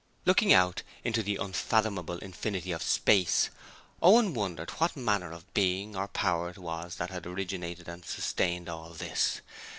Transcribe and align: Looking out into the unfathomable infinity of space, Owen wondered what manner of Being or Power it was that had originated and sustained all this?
Looking 0.25 0.51
out 0.51 0.81
into 1.03 1.21
the 1.21 1.35
unfathomable 1.35 2.17
infinity 2.17 2.71
of 2.71 2.81
space, 2.81 3.51
Owen 4.01 4.33
wondered 4.33 4.71
what 4.79 4.97
manner 4.97 5.31
of 5.31 5.53
Being 5.53 5.95
or 5.95 6.07
Power 6.07 6.49
it 6.49 6.57
was 6.57 6.95
that 6.95 7.11
had 7.11 7.27
originated 7.27 7.87
and 7.87 8.03
sustained 8.03 8.67
all 8.67 8.89
this? 8.93 9.41